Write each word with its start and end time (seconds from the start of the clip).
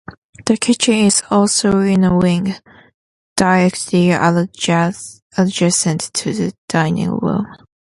The 0.47 0.57
kitchen 0.57 0.95
is 0.95 1.21
also 1.29 1.77
in 1.81 2.01
the 2.01 2.15
wing, 2.15 2.55
directly 3.37 4.09
adjacent 4.09 6.13
to 6.15 6.33
the 6.33 6.53
dining 6.67 7.11
room. 7.11 7.45